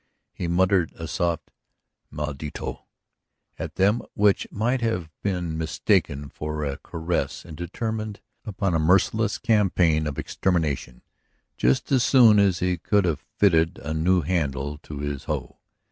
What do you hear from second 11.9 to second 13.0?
as soon as he